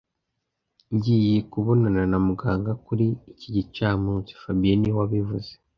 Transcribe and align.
Ngiye 0.95 1.35
kubonana 1.51 2.01
na 2.11 2.17
muganga 2.27 2.71
kuri 2.85 3.05
iki 3.31 3.47
gicamunsi 3.55 4.31
fabien 4.41 4.77
niwe 4.79 4.97
wabivuze 5.01 5.51